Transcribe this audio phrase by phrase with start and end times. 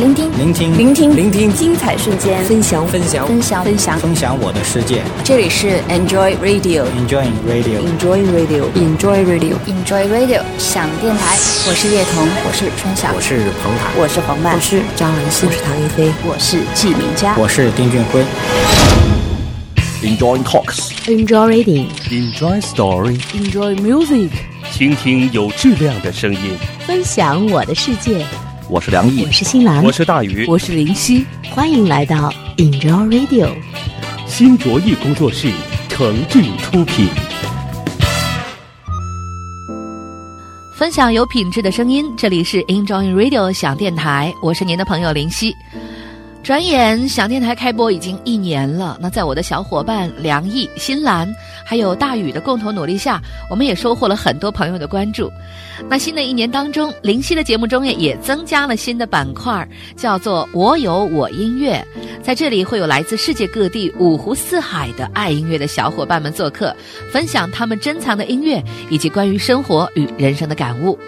[0.00, 5.02] 聆听，聆听，聆听，聆听，精彩瞬间，分享，分享，分享，分享，分享我的世界。
[5.22, 11.36] 这里是 Enjoy Radio，Enjoy Radio，Enjoy Radio，Enjoy Radio，Enjoy Radio，想电台。
[11.68, 18.24] 我是叶童，我是春晓，我是彭坦，我是黄曼，我是张兰心，我是唐一菲，我是季明佳，我是丁俊晖。
[20.02, 24.30] Enjoy talks，Enjoy reading，Enjoy story，Enjoy music，
[24.72, 26.56] 倾听有质量的声音，
[26.86, 28.24] 分享我的世界。
[28.70, 33.52] 我是梁毅，我是新兰，我是大宇，我是林夕，欢迎来到 Enjoy Radio，
[34.28, 35.52] 新卓艺工作室
[35.88, 37.08] 诚挚出品，
[40.72, 42.06] 分享有品质的声音。
[42.16, 45.52] 这里是 Enjoy Radio 响电台，我是您的朋友林夕。
[46.44, 48.96] 转眼，想电台开播已经一年了。
[49.00, 51.28] 那在我的小伙伴梁毅、新兰
[51.70, 55.30] 还有大宇的共同努力下，我们也收获了很多朋友的关注。
[55.88, 61.80] 那新的一年当中，灵犀的节目中也也增加了新的板块，叫做“我有我音乐”。
[62.24, 66.74] 在这里会有来自世界各地五湖四海的爱音乐的小伙伴们做客，
[67.08, 68.60] 分享他们珍藏的音乐
[68.90, 70.98] 以及关于生活与人生的感悟。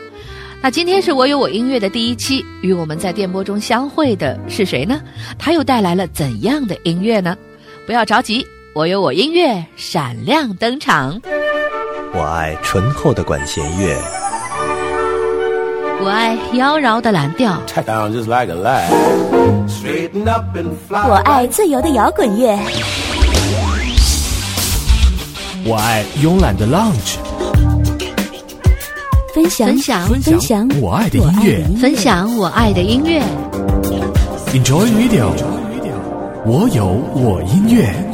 [0.62, 5.02] 那今天是我有我音乐的第一期，与我们在电波中相会的是谁呢？
[5.40, 7.36] 他又带来了怎样的音乐呢？
[7.84, 11.20] 不要着急，我有我音乐闪亮登场。
[12.14, 13.94] 我爱醇厚的管弦乐，
[16.00, 17.60] 我爱妖娆的蓝调，
[21.06, 22.58] 我爱自由的摇滚乐，
[25.66, 27.18] 我爱慵懒的 lounge。
[29.34, 33.22] 分享分享分享我爱的音乐，分享我爱的音乐。
[34.54, 35.28] Enjoy Radio，
[36.46, 38.11] 我有我音乐。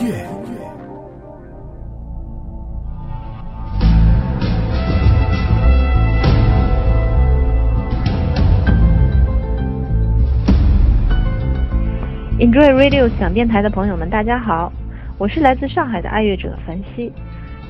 [12.48, 14.72] Enjoy Radio 响电台的朋友们，大家好，
[15.18, 17.12] 我是来自上海的爱乐者樊希。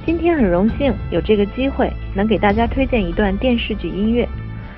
[0.06, 4.25] 今天很荣幸有这个机会，能给大家推荐一段电视剧音乐，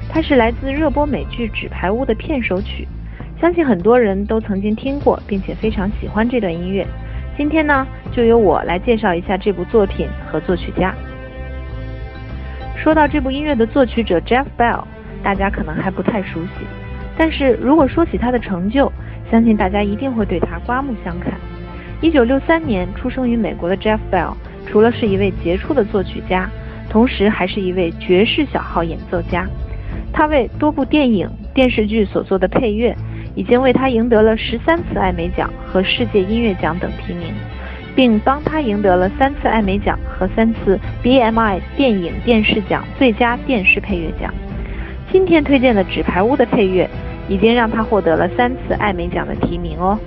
[0.09, 2.89] 它是来自热播美剧《纸牌屋》的片首曲，
[3.39, 6.87] 相信很多人都曾经听过，并且非常喜欢这段音乐。
[7.37, 10.95] 今天呢，就由我来介绍一下这部作品和作曲家。
[12.75, 14.83] 说到这部音乐的作曲者 Jeff Bell，
[15.23, 16.65] 大家可能还不太熟悉，
[17.19, 18.91] 但是如果说起他的成就，
[19.31, 21.33] 相信大家一定会对他刮目相看。
[22.01, 24.35] 一九六三年出生于美国的 Jeff Bell。
[24.67, 26.49] 除了是一位杰出的作曲家，
[26.89, 29.45] 同时还是一位爵士小号演奏家。
[30.13, 32.95] 他为多部电影、电视剧所做的配乐，
[33.35, 37.35] 已经为他赢得了十三次艾美奖和世界音乐奖等提名，
[37.97, 44.33] 并帮他赢得了三次艾美奖和三次 BMI 电影电视奖最佳电视配乐奖。
[45.11, 46.89] 今天推荐的《纸牌屋》的配乐，
[47.29, 49.99] 已经让他获得了三次艾美奖的提名哦。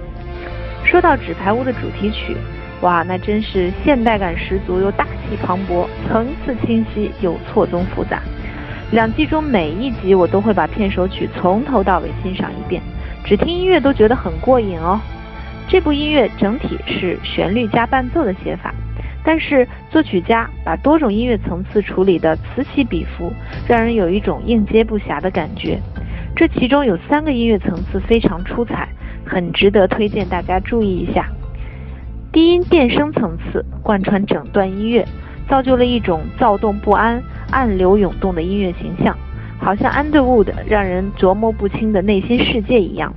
[0.83, 2.35] 说到《纸牌屋》的主题曲。
[2.81, 8.21] 哇，那真是现代感十足又大气磅礴，层次清晰又错综复杂。
[8.91, 12.81] 两季中每一集我都会把片首曲从头到尾欣赏一遍，
[13.23, 14.99] 只听音乐都觉得很过瘾哦。
[15.69, 18.73] 这部音乐整体是旋律加伴奏的写法，
[19.23, 23.31] 但是作曲家把多种音乐层次处理的此起彼伏，
[23.65, 25.79] 让人有一种应接不暇的感觉。
[26.35, 28.89] 这其中有三个音乐层次非常出彩，
[29.25, 31.29] 很值得推荐大家注意一下。
[32.31, 35.05] 低音电声层次贯穿整段音乐，
[35.47, 39.15] 造就了一种躁动不安、暗流涌动的音乐形象，
[39.59, 43.13] 好像 Underwood 让人琢磨不清的内心世界一样。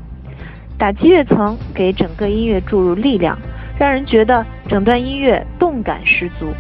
[0.76, 3.38] 打击乐层给整个音乐注入力量，
[3.78, 6.53] 让人觉得整段音乐动感十足。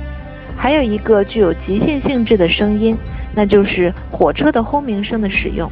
[0.56, 2.96] 还有一个具有即兴性质的声音，
[3.34, 5.70] 那就是火车的轰鸣声的使用，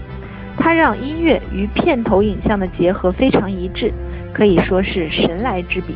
[0.56, 3.92] 它让音乐与片头影像的结合非常一致，
[4.32, 5.94] 可以说是神来之笔。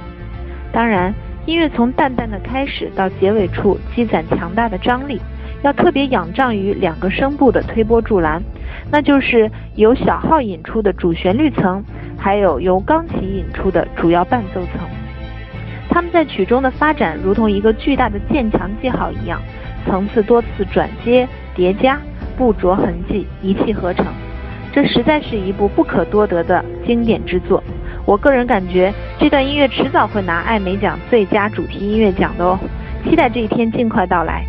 [0.72, 1.14] 当然，
[1.46, 5.20] 音乐从淡淡的开始到结尾处积攒强大的张力，
[5.62, 8.42] 要特别仰仗于两个声部的推波助澜，
[8.90, 11.82] 那就是由小号引出的主旋律层，
[12.18, 14.86] 还有由钢琴引出的主要伴奏层。
[15.88, 19.40] 他们在曲中的发展如同一个巨大的渐强记号一样，
[19.86, 21.98] 层次多次转接叠加，
[22.36, 24.04] 不着痕迹，一气呵成。
[24.72, 27.62] 这实在是一部不可多得的经典之作。
[28.04, 32.58] 我个人感觉，这段音乐迟早会拿艾美奖最佳主题音乐奖的哦，
[33.04, 34.44] 期待这一天尽快到来。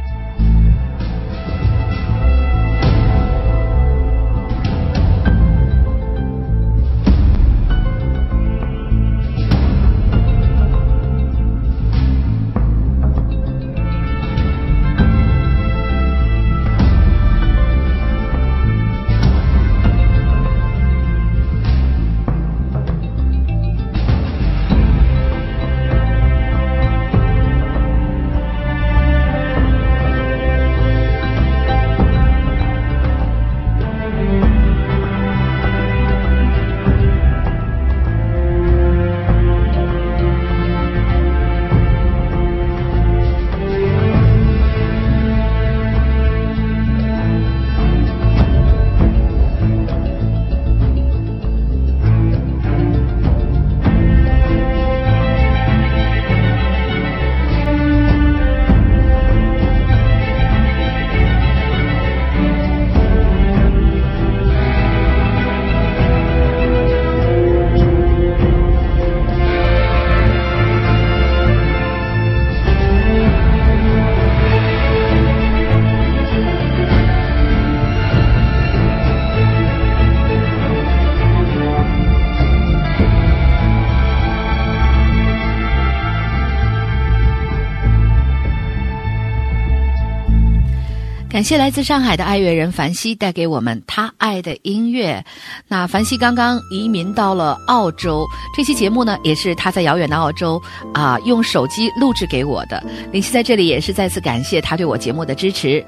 [91.39, 95.23] 感谢来自上海的爱乐人凡希带给我们他爱的音乐。
[95.69, 100.61] 那凡希刚刚移民到了澳洲，这期节目呢也是他在遥远的澳洲
[100.93, 102.83] 啊用手机录制给我的。
[103.13, 105.81] 林夕在这里也是再次感谢他对我节目的支持。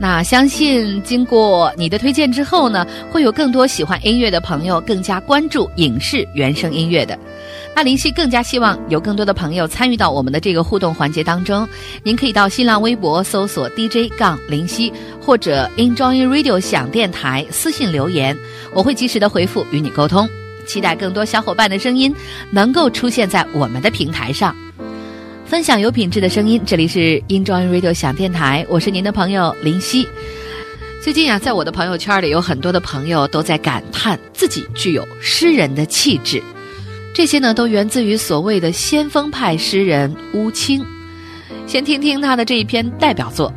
[0.00, 7.16] 那相信经过你的推荐之后呢，会有更多喜欢音乐的朋友更加关注影视原声音乐的。
[7.76, 11.68] 那林夕更加希望有更多的朋友参与到我们的这个互动环节当中。
[12.02, 14.90] 您可以到新浪微博搜索 DJ 杠林夕，
[15.20, 18.36] 或者 Enjoy Radio 响电台私信留言，
[18.72, 20.28] 我会及时的回复与你沟通。
[20.66, 22.14] 期待更多小伙伴的声音
[22.50, 24.54] 能够出现在我们的平台上，
[25.44, 26.60] 分享有品质的声音。
[26.66, 30.08] 这里是 Enjoy Radio 响电台，我是您的朋友林夕。
[31.00, 36.42] 最近啊，在我的朋友圈里，有很多的朋友都在感叹自己具有诗人的气质。
[37.14, 40.84] 这些呢，都源自于所谓的先锋派诗人乌青。
[41.68, 43.52] 先听听他的这一篇代表作：“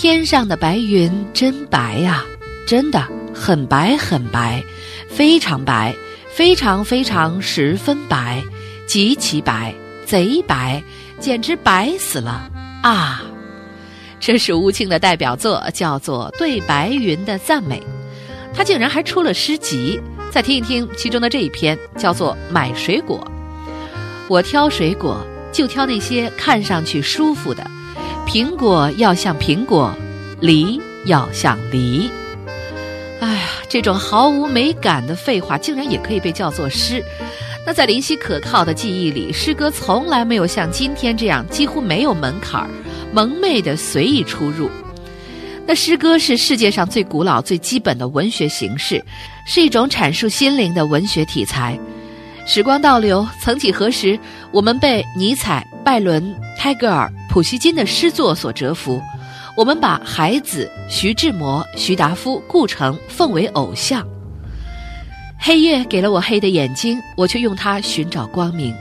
[0.00, 2.24] 天上的白云真白呀，
[2.66, 4.64] 真的很白很白，
[5.10, 5.94] 非常白，
[6.32, 8.42] 非常非常十分白，
[8.86, 9.74] 极其白，
[10.06, 10.82] 贼白，
[11.18, 12.50] 简直白死了
[12.82, 13.22] 啊！”
[14.18, 17.78] 这是乌庆的代表作，叫做《对白云的赞美》。
[18.54, 20.00] 他竟然还出了诗集。
[20.30, 23.18] 再听一听其中的这一篇，叫做《买水果》。
[24.28, 25.22] 我挑水果，
[25.52, 27.70] 就挑那些看上去舒服的。
[28.26, 29.92] 苹果要像苹果，
[30.40, 32.10] 梨要像梨。
[33.20, 37.02] 哎呀，这种毫无美感的废话，竟然也可以被叫做诗。
[37.66, 42.70] 那在林夕可靠的记忆里，诗歌从来没有像今天这样几乎没有门槛儿，
[43.12, 44.70] 蒙昧的随意出入。
[45.66, 49.04] 那诗歌是世界上最古老、最基本的文学形式，
[49.46, 51.78] 是一种阐述心灵的文学题材。
[52.46, 54.18] 时光倒流，曾几何时，
[54.50, 59.00] 我们被尼采、拜伦、泰戈尔、普希金的诗作所折服，
[59.56, 64.04] 我们把海子、徐志摩、徐达夫、顾城奉为偶像。
[65.38, 68.74] 黑夜给了我黑的眼睛，我却用它寻找光明。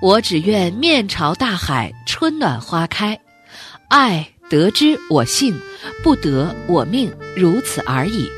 [0.00, 3.18] 我只愿面朝大海，春暖花开。
[3.88, 4.26] 爱。
[4.48, 5.56] 得之我幸，
[6.02, 8.28] 不得我命，如此而已。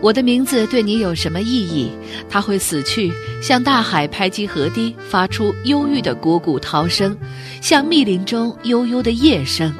[0.00, 1.90] 我的名字对你有什么意义？
[2.28, 7.16] 它会死去，像大海拍击河堤，发出忧郁的汩汩涛声，
[7.60, 9.72] 像密林中悠悠的夜声。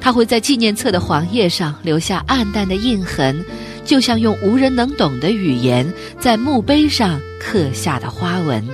[0.00, 3.44] 它会在纪念册的黄页上留下暗淡的印痕，
[3.84, 5.86] 就像用无人能懂的语言
[6.18, 8.66] 在墓碑上刻下的花纹。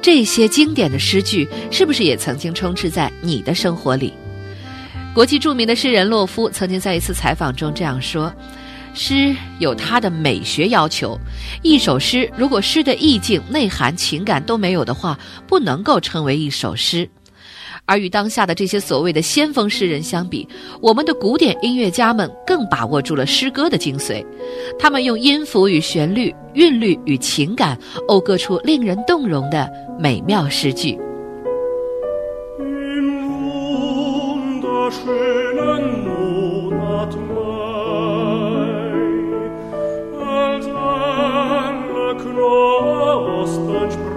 [0.00, 4.14] 这些经典的诗句，是不是也曾经充斥在你的生活里？
[5.12, 8.32] 国际著名的诗人洛夫曾经在一次采访中这样说
[8.98, 11.16] ：“诗有它的美学要求，
[11.62, 17.08] 一首诗如果诗的意境、内涵、情感都没有的话，不能够称为一首诗。
[17.84, 20.46] 而与当下的这些所谓的先锋诗人相比，
[20.82, 24.22] 我们的古典音乐家们更把握住了诗歌的精髓，
[24.78, 27.78] 他们用音符与旋律、韵律与情感，
[28.08, 30.98] 讴歌出令人动容的美妙诗句。”
[34.90, 35.27] schönen
[43.48, 44.07] constante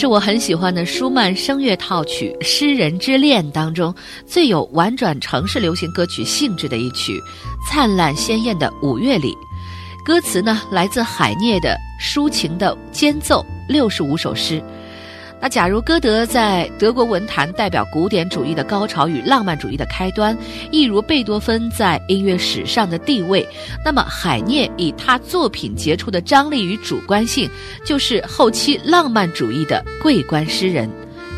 [0.00, 7.18] 是我很喜欢的舒曼声乐套曲《诗人之恋》当中最有婉转城市流行歌曲性质的一曲，
[7.68, 9.34] 《灿烂鲜艳的五月里》。
[10.02, 14.64] 歌词呢来自海涅的抒情的间奏，六十五首诗。
[15.42, 20.36] 那假如歌德在德国文坛代表古典主义的高潮与浪漫主义的开端，
[20.70, 23.46] 一如贝多芬在音乐史上的地位，
[23.82, 27.48] 那么海涅以他作品杰出的张力与主观性，
[27.86, 30.90] 就是后期浪漫主义的桂冠诗人。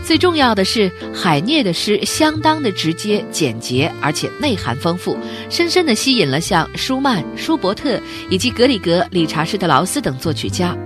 [0.05, 5.17] 最重要的是，海涅的诗相当的直接、简洁，而且内涵丰富，
[5.49, 10.77] 深深地吸引了像舒曼、舒伯特以及格里格、理查施特劳斯等作曲家。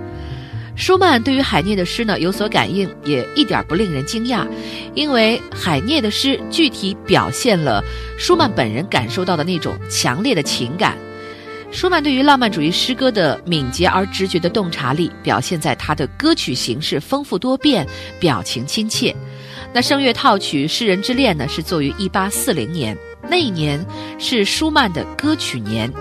[0.77, 4.47] 舒曼对于海涅的诗呢有所感应，也一点不令人惊讶，
[4.93, 7.83] 因为海涅的诗具体表现了
[8.17, 10.95] 舒曼本人感受到的那种强烈的情感。
[11.71, 17.85] 舒曼对于浪漫主义诗歌的敏捷而直觉的洞察力，表现在他的歌曲形式丰富多变，
[18.19, 19.13] 表情亲切。
[19.73, 22.97] 那声乐套曲《诗人之恋》呢，是作于1840年，
[23.29, 23.83] 那一年
[24.17, 25.91] 是舒曼的歌曲年，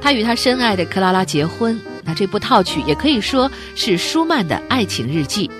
[0.00, 1.80] 他与他深爱的克拉拉结婚。
[2.14, 5.50] 这部套曲也可以说是舒曼的爱情日记。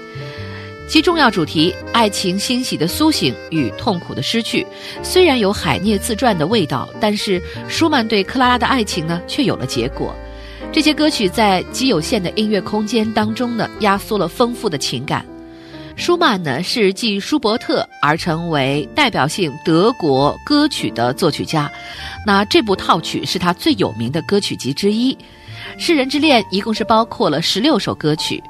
[0.89, 4.67] 其重要主题——爱情欣喜的苏醒与痛苦的失去，
[5.05, 10.13] 虽然有海涅自传的味道，但是舒曼对克拉拉的爱情呢，却有了结果。
[10.73, 15.25] 这些歌曲在极有限的音乐空间当中呢，压缩了丰富的情感。
[15.95, 21.71] 舒曼呢，是继舒伯特而成为代表性德国歌曲的作曲家。
[22.27, 25.15] 那这部套曲是他最有名的歌曲集之一，
[25.79, 28.43] 《诗人之恋》一共是包括了十六首歌曲。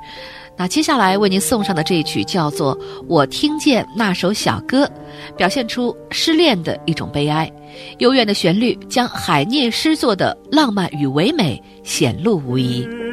[0.57, 2.77] 那接下来为您送上的这一曲叫做
[3.09, 4.85] 《我听见那首小歌》，
[5.35, 7.51] 表现出失恋的一种悲哀。
[7.99, 13.10] 悠远的旋律将海涅诗作的浪漫与唯美显露无遗。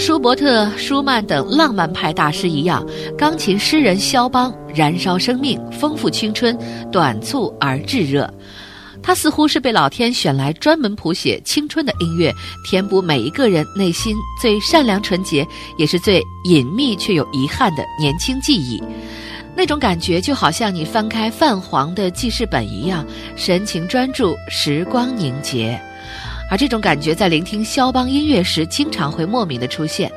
[0.00, 2.84] 舒伯特、舒曼等浪漫派大师一样，
[3.18, 6.56] 钢琴诗人肖邦燃烧生命，丰富青春，
[6.90, 8.32] 短促而炙热。
[9.02, 18.82] 他似乎是被老天选来专门谱写青春的音乐，填补每一个人内心最善良、纯洁，也是最隐秘却有遗憾的年轻记忆。
[19.54, 23.04] 那种感觉就好像你翻开泛黄的记事本一样，
[23.36, 25.78] 神情专注，时光凝结。
[26.50, 30.10] 而这种感觉在聆听肖邦音乐时，经常会莫名的出现，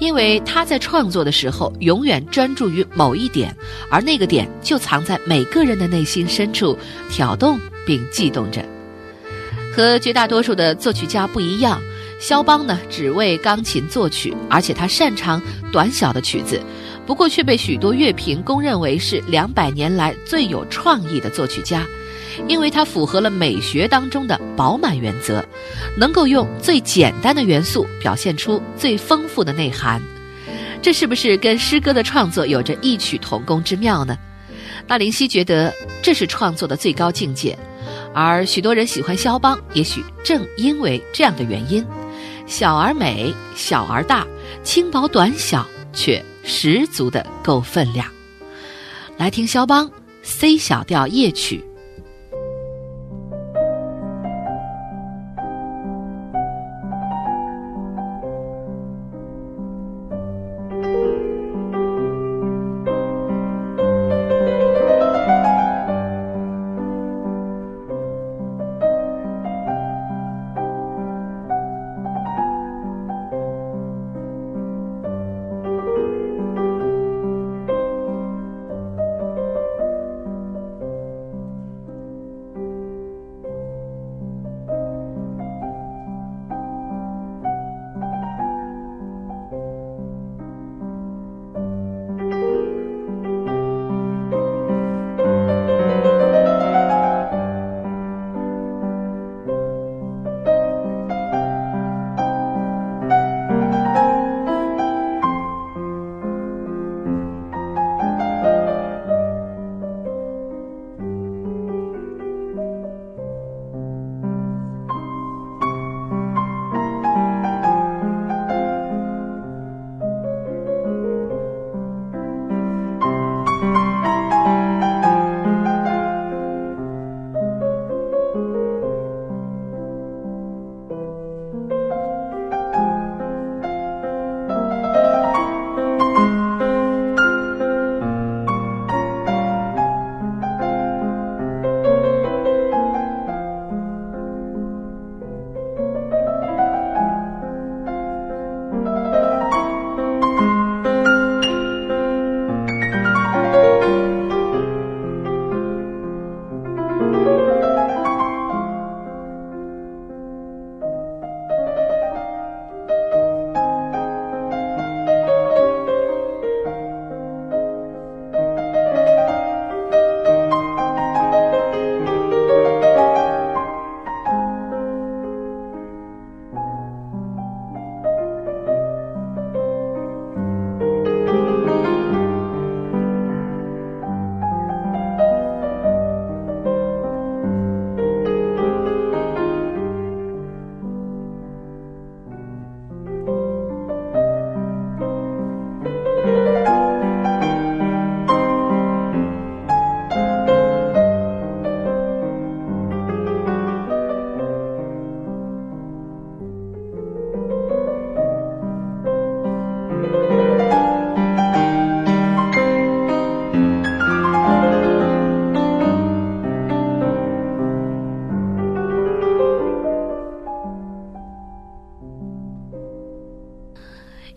[0.00, 3.54] 因为他在创作的时候永远专注于某一点，
[3.90, 6.78] 而那个点就藏在每个人的内心深处，
[7.10, 8.64] 挑动并悸动着。
[9.74, 11.82] 和绝大多数的作曲家不一样，
[12.20, 16.62] 肖邦呢只为钢琴作曲，而且他擅长短小的曲子，
[17.04, 21.84] 不过却被许多乐评公认为是两百年来最有创意的作曲家。
[22.48, 25.44] 因为它符合了美学当中的饱满原则，
[25.96, 30.00] 能够用最简单的元素表现出最丰富的内涵，
[30.82, 34.16] 这是不是跟诗歌的创作有着异曲同工之妙呢？
[34.86, 35.72] 那林夕觉得
[36.02, 37.58] 这是创作的最高境界，
[38.12, 41.84] 而许多人喜欢肖邦，也许正因为这样的原因：
[42.46, 44.26] 小而美，小而大，
[44.62, 48.06] 轻薄短小，却十足的够分量。
[49.16, 49.90] 来听肖邦
[50.22, 51.64] C 小调夜曲。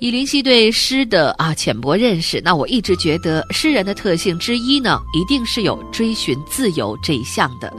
[0.07, 7.73] 以林夕对诗的啊浅薄认识，那我一直觉得诗人的特性之一呢，一定是有追寻自由这一项的，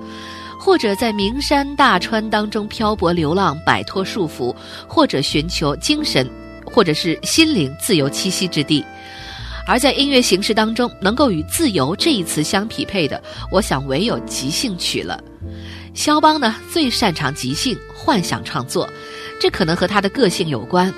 [0.60, 4.54] 或者在名山大川当中漂泊流浪，摆脱束缚，
[4.86, 6.30] 或者寻求精神
[6.66, 8.84] 或者是心灵自由栖息之地。
[9.66, 15.18] 而在音乐形式当中，能够与自由这一词相匹配的，我想唯有即兴曲了。
[15.94, 18.86] 肖邦呢，最擅长即兴幻想创作，
[19.40, 20.92] 这可能和他的个性有关。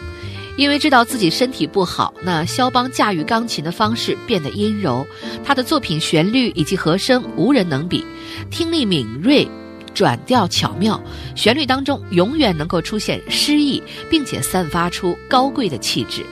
[0.60, 5.06] 因为知道自己身体不好，那肖邦驾驭钢琴的方式变得阴柔，
[5.42, 8.04] 他的作品旋律以及和声无人能比，
[8.50, 9.48] 听力敏锐，
[9.94, 11.02] 转调巧妙，
[11.34, 16.26] 旋律当中永远能够出现诗意，并且散发出高贵的气质。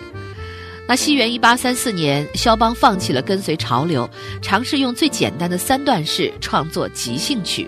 [0.87, 4.07] 那西元一八三四年，肖邦放弃了跟随潮流，
[4.43, 7.67] 尝试用最简单的三段式创作即兴曲。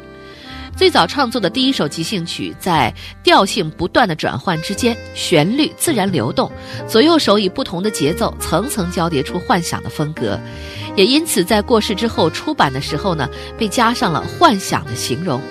[0.81, 6.51] 最早创作的第一首即兴曲，在调性不断的转换之间，旋律自然流动，
[6.88, 10.40] 左右手以不同的节奏层层交叠出幻想的风格，
[10.97, 15.43] 也因此在过世之后出版的时候呢，被加上了幻想的形容。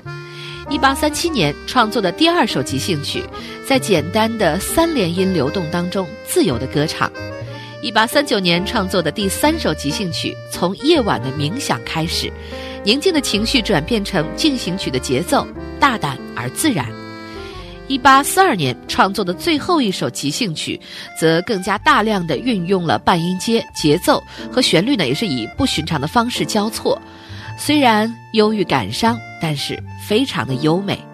[0.67, 3.23] 一八三七年创作的第二首即兴曲，
[3.67, 7.11] 在简单的三连音流动当中自由的歌唱。
[7.81, 12.31] 一八三九年创作的第三首即兴曲，从夜晚的冥想开始。
[12.83, 15.47] 宁静的情绪转变成进行曲的节奏，
[15.79, 16.85] 大胆而自然。
[17.87, 20.79] 一八四二年创作的最后一首即兴曲，
[21.17, 27.01] 则更加大量的运用了半音阶、节奏和旋律呢，也是以不寻常的方式交错。
[27.57, 31.08] 虽然忧郁感伤，但是非常的优美。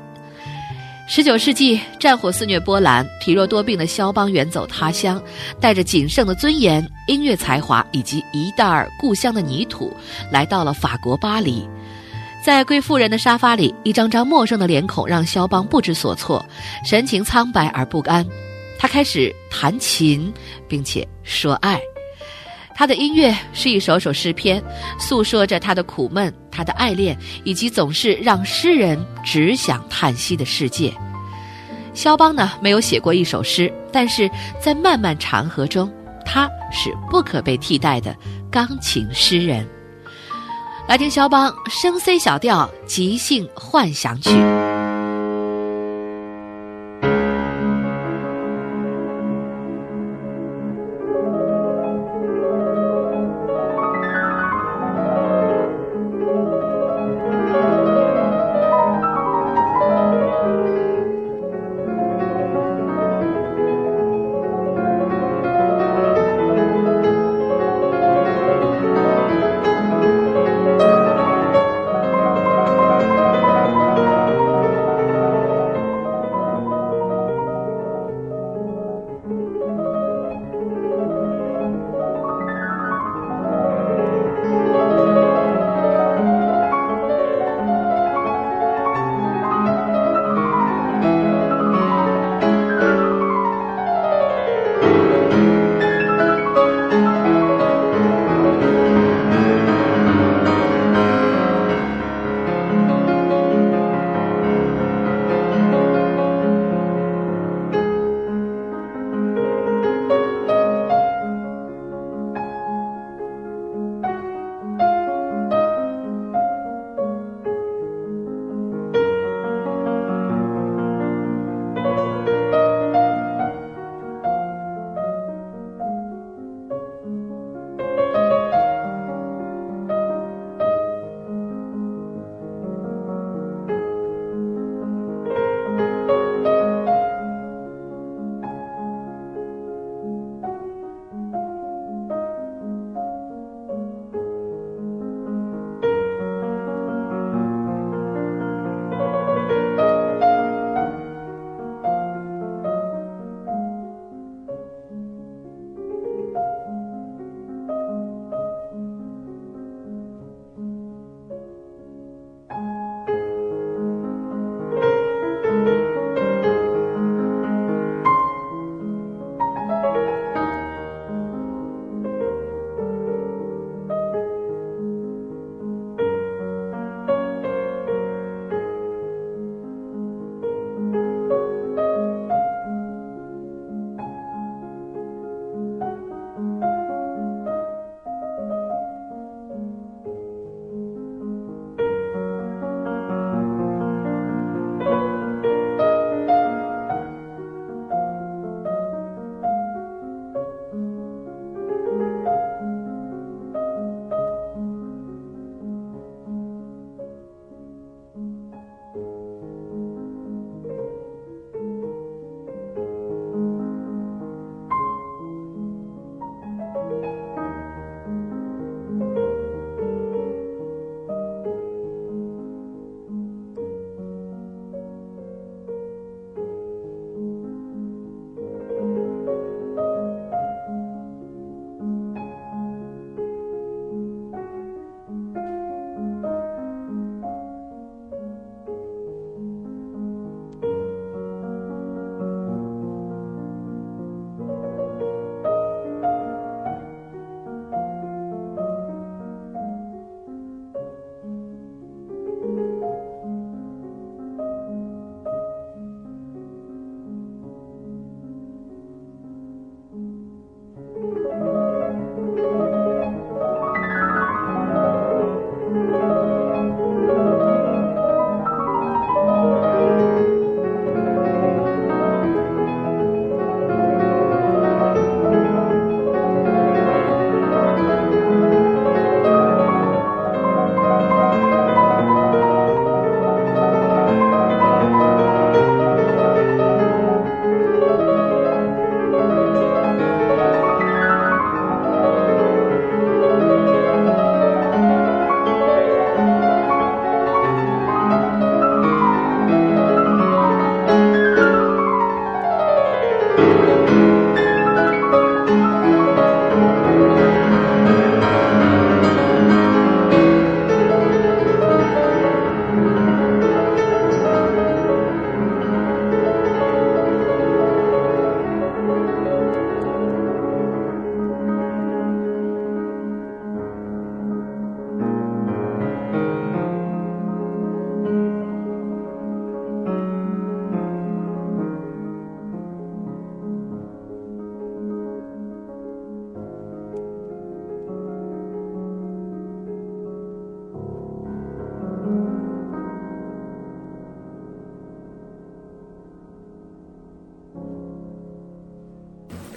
[1.08, 5.22] 十九世纪，战火肆虐波兰，体弱多病的肖邦远走他乡，
[5.60, 9.96] 带着仅剩的尊严、音乐才华以及一袋儿故乡的泥土，
[10.32, 11.68] 来到了法国巴黎。
[12.44, 16.44] 在贵妇人的沙发里，一张张陌生的脸孔让肖邦不知所措，
[16.84, 18.26] 神情苍白而不安。
[18.80, 20.34] 他开始弹琴，
[20.68, 21.80] 并且说爱。
[22.78, 24.62] 他的音乐是一首首诗篇，
[25.00, 30.94] 诉说着他的苦闷、他的爱恋，以及总是让诗人只想叹息的世界。
[31.94, 35.90] 肖邦呢，没有写过一首诗，但是在漫漫长河中，
[36.26, 38.14] 他是不可被替代的
[38.52, 39.66] 钢琴诗人。
[40.86, 44.30] 来听肖邦升 C 小调即兴幻想曲。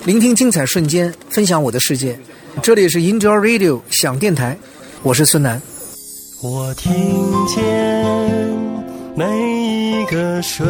[0.08, 2.18] 聆听精彩瞬间，分享我的世界。
[2.62, 4.56] 这里是 Enjoy Radio 响电台，
[5.02, 5.60] 我是孙楠。
[6.42, 6.90] 我听
[7.46, 8.06] 见
[9.14, 9.26] 每
[10.00, 10.66] 一个瞬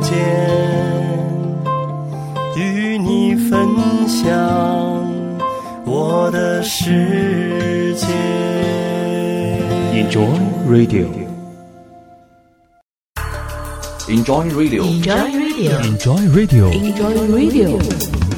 [0.00, 0.16] 间，
[2.54, 3.68] 与你分
[4.06, 4.30] 享
[5.84, 8.06] 我的世界。
[9.92, 10.38] Enjoy
[10.68, 11.06] Radio。
[14.06, 14.84] Enjoy Radio。
[14.84, 15.80] Enjoy Radio。
[15.82, 16.70] Enjoy Radio。
[16.70, 18.37] Enjoy Radio。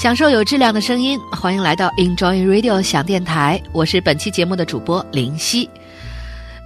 [0.00, 5.68] 享受有质量的声音，欢迎来到 Enjoy Radio 响电台，我是本期节目的主播林夕。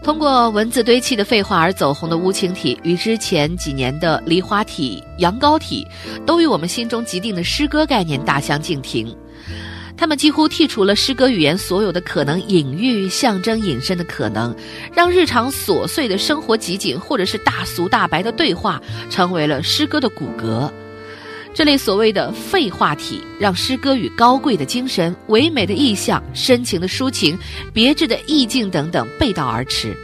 [0.04, 5.88] 通过文字堆砌的废话而走红的乌青体，与之前几年的梨花体、羊羔体，
[6.26, 9.16] 都与我们心中既定的诗歌概念大相径庭。
[9.96, 14.54] 他们几乎剔除了诗歌语言所有的可能隐喻、象征、引申的可能，
[14.94, 20.70] 让日常琐碎的生活集锦或者是大俗大白的对话，成为了诗歌的骨骼。
[21.54, 27.38] 这类所谓的废话体，让诗歌与高贵的精神、唯美的意象、深情的抒情、
[27.74, 29.94] 别致的意境等等背道而驰。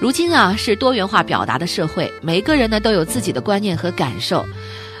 [0.00, 4.46] 如今啊，是多元化表达的社会，每个人呢都有自己的观念和感受。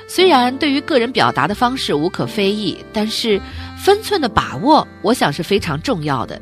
[0.08, 3.40] 虽然对于个人表达的方式无可非议，但是
[3.78, 6.40] 分寸的把握，我想是非常重要的。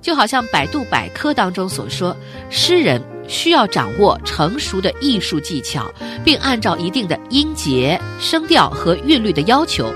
[0.00, 2.16] 就好像百度百科当中所说，
[2.48, 5.92] 诗人需要掌握成熟的艺术技巧，
[6.24, 9.92] 并按照一定的音节、声调和韵律的要求，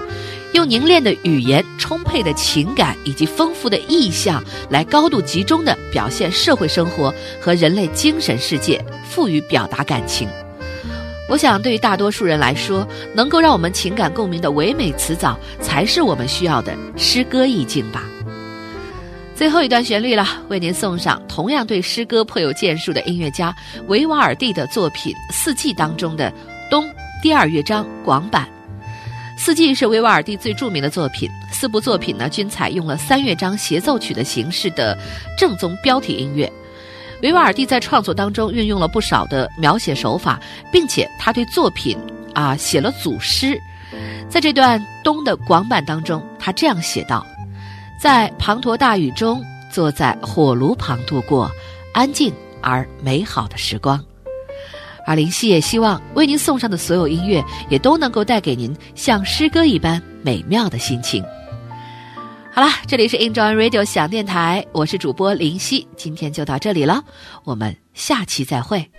[0.52, 10.28] 用凝练的语言、充沛的情感以及丰富的意象，来高度集中地表现社会生活和人类精神世界，赋予表达感情。
[11.28, 18.04] 我想，对于大多数人来说，能够让我们情感共鸣的唯美词藻，才是我们需要的诗歌意境吧。
[19.37, 23.55] 最后一段旋律了，为您送上同样对诗歌颇有建树的音乐家
[23.87, 26.31] 维瓦尔第的作品《四季》当中的
[26.70, 26.83] 《冬》
[27.22, 28.49] 第二乐章广版。
[29.38, 34.96] 《四季》是维瓦尔第最著名的作品，四部作品呢均采用了三乐章协奏曲的形式的
[35.37, 36.51] 正宗标题音乐。
[37.22, 40.16] 维瓦尔第在创作当中运用了不少的描写手。
[40.16, 40.40] 法，
[40.72, 41.99] 并且他对作品
[42.33, 43.61] 啊写了组诗。
[44.31, 47.25] 在这段《冬》的广版当中，他这样写道。
[48.00, 51.50] 在滂沱大雨中，坐在火炉旁度过
[51.92, 54.02] 安静而美好的时光。
[55.06, 61.24] 而林夕也希望为您送上的所有音乐，也都能够带给您像诗歌一般美妙的心情。
[62.52, 67.02] 好啦，这里是 Enjoy Radio 响电台，我是主播林夕，今天就到这里了，
[67.44, 68.90] 我们下期再会。